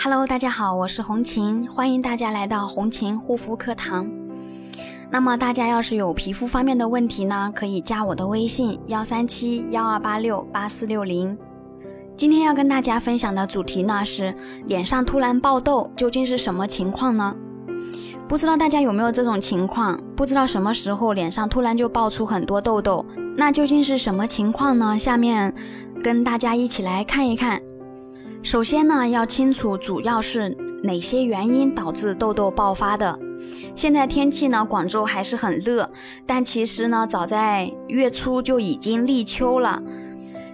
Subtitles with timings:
[0.00, 4.08] Hello，大家好，我是红琴，欢迎大家来到红琴护肤课堂。
[5.10, 11.36] 那么大家要是有皮肤方面的问题呢，可以加我的微信幺三七幺二八六八四六零。
[12.16, 14.32] 今天要跟大家分享的主题呢是
[14.66, 17.34] 脸上突然爆痘究竟是什么情况呢？
[18.28, 20.00] 不知道大家有没有这种情况？
[20.14, 23.04] 不知道什么时候脸上突然就爆出很多痘痘，
[23.36, 24.96] 那究竟是什么情况呢？
[24.96, 25.52] 下面
[26.04, 27.60] 跟大家一起来看一看。
[28.42, 30.48] 首先呢，要清楚主要是
[30.82, 33.18] 哪些原因导致痘痘爆发的。
[33.74, 35.88] 现在天气呢，广州还是很热，
[36.24, 39.82] 但其实呢，早在月初就已经立秋了。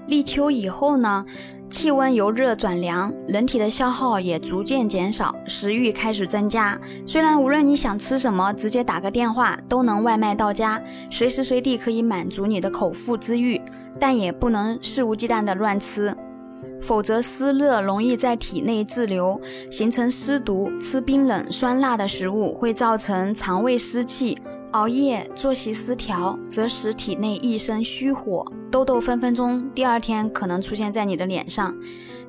[0.07, 1.25] 立秋以后呢，
[1.71, 6.79] 气温由热转凉，人体的消耗也逐渐减少，食欲开始增加。
[7.07, 13.61] 虽然无论你想吃什么，直接打个电话都能外卖到家，随时随地可以满足你的口腹之欲，
[14.01, 16.15] 但也不能肆无忌惮的乱吃。
[16.85, 20.71] 否则，湿热容易在体内滞留，形成湿毒。
[20.79, 24.37] 吃冰冷、酸辣的食物会造成肠胃湿气；
[24.73, 31.75] 熬夜、作息失调则使体内一身虚火，痘痘分分钟第二天可能出现在你的脸上。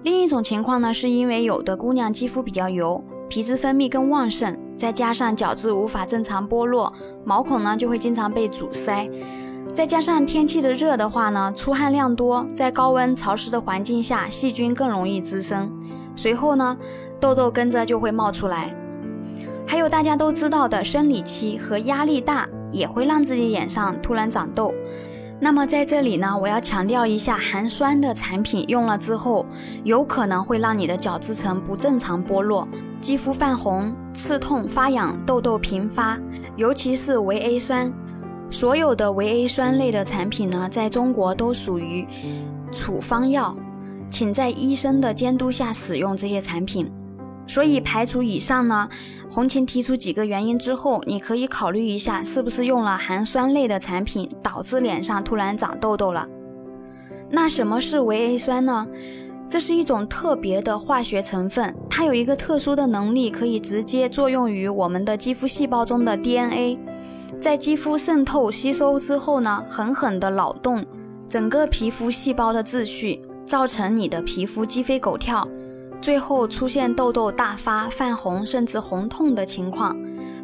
[0.03, 6.93] 另一种情况呢，是因为有的姑娘肌肤比较油，皮脂分泌更旺盛，再加上角质无法正常剥落，
[7.25, 9.09] 毛孔呢就会经常被阻塞。
[9.73, 15.69] 再加上天气的热的话呢，出汗量多，在高温潮湿的环境下，细菌更容易滋生，
[16.15, 16.77] 随后呢，
[17.19, 18.73] 痘痘跟着就会冒出来。
[19.67, 24.73] 还有大家都知道的生理期和压力大也会让自己脸上突然长痘。
[25.39, 29.45] 那么在这里呢，我要强调一下，含酸的产品用了之后，
[29.83, 32.65] 有可能会让你的角质层不正常剥落，
[33.01, 36.17] 肌肤泛红、刺痛、发痒、痘痘频发，
[36.55, 37.91] 尤其是维 A 酸。
[38.51, 42.07] 所有的维 A 酸类的产品呢，在中国都属于
[42.71, 43.55] 处方药，
[44.09, 46.89] 请在医生的监督下使用这些产品。
[47.47, 48.89] 所以排除以上呢，
[49.29, 56.27] 红琴提出几个原因之后，你可以考虑一下，是不是用了含酸类的产品，导致脸上突然长痘痘了。
[57.29, 58.87] 那什么是维 A 酸呢？
[59.47, 66.79] 这是一种特别的化学成分，它有一个特殊的能力，可以直接作用于我们的肌肤细胞中的 DNA。
[67.41, 70.85] 在肌肤渗透吸收之后呢，狠狠地扰动
[71.29, 75.47] 整个皮肤细胞的秩序，造成你的皮肤鸡飞狗跳，
[76.01, 79.95] 最后出现痘痘大发、泛红甚至红痛的情况。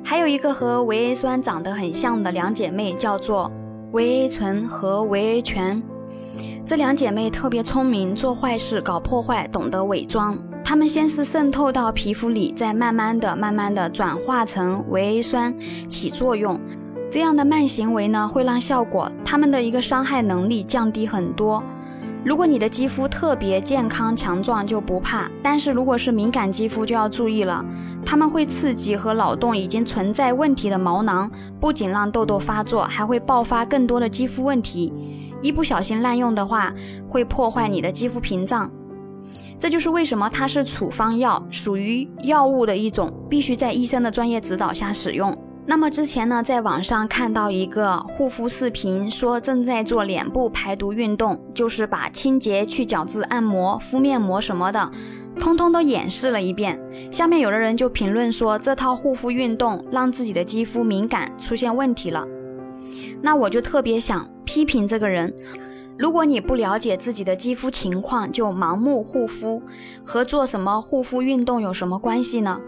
[0.04, 3.52] 还有一个和维 A 酸长得很像的两姐妹，叫做
[3.92, 5.82] 维 A 醇和维 A 醛。
[6.66, 10.38] 这两姐妹特别聪明，做坏事、搞破坏，懂得伪装。
[10.64, 15.54] 它们先是渗透到皮肤里，再慢慢的、慢慢的转化成维 A 酸
[15.90, 16.60] 起作用。
[17.12, 21.62] 这样的慢行为呢，会让效果它们的一个伤害能力降低很多。
[22.24, 27.66] 如果你的肌肤特别健康强壮就不怕，但是如果是敏感肌肤就要注意了，
[28.06, 31.30] 它们会刺激和扰动已经存在问题的毛囊，
[31.60, 34.94] 不仅让痘痘发作，还会爆发更多的肌肤问题。
[35.42, 36.72] 一不小心滥用的话，
[37.10, 38.72] 会破坏你的肌肤屏障。
[39.62, 45.38] 这就是为什么它是处方药，属于药物的一种，必须在医生的专业指导下使用。
[45.68, 54.92] 那么之前呢，在网上看到一个护肤视频，说正在做脸部排毒运动，就是把清洁、去角质、按摩、敷面膜什么的，
[55.40, 56.80] 通通都演示了一遍。
[57.12, 62.26] 下面有的人就评论说，这套护肤运动让自己的肌肤敏感出现问题了。
[63.22, 65.32] 那我就特别想批评这个人，
[65.98, 69.62] 如果你不了解自己的肌肤情况就盲目护肤，
[70.04, 72.60] 和做什么护肤运动有什么关系呢？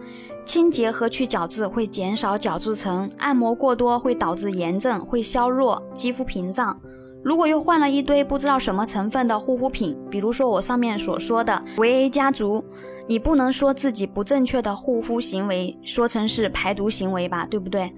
[0.46, 6.78] 清洁和去角质会减少角质层，按摩过多会导致炎症，会削弱肌肤屏障。
[7.24, 12.62] 如果又换了一堆不知道什么成分的护肤品，比如说我上面所说的维 A 家族，
[13.08, 17.90] 你不能说自己不正确的护肤行为说成是排毒行为吧，对不对？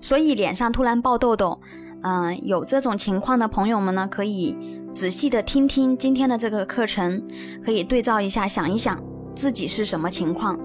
[0.00, 1.60] 所以脸上突然爆痘痘，
[2.02, 4.56] 嗯，有这种情况的朋友们呢，可以
[4.94, 7.22] 仔细的听听今天的这个课程，
[7.64, 9.02] 可以对照一下，想一想
[9.34, 10.58] 自己是什么情况。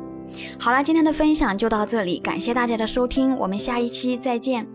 [0.60, 4.75] 好了，今天的分享就到这里，感谢大家的收听，我们下一期再见。